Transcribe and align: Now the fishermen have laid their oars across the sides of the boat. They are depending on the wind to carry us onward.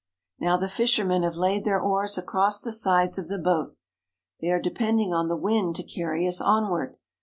Now 0.39 0.57
the 0.57 0.67
fishermen 0.67 1.21
have 1.21 1.35
laid 1.35 1.63
their 1.63 1.79
oars 1.79 2.17
across 2.17 2.59
the 2.59 2.71
sides 2.71 3.19
of 3.19 3.27
the 3.27 3.37
boat. 3.37 3.77
They 4.39 4.49
are 4.49 4.59
depending 4.59 5.13
on 5.13 5.27
the 5.27 5.37
wind 5.37 5.75
to 5.75 5.83
carry 5.83 6.27
us 6.27 6.41
onward. 6.41 6.97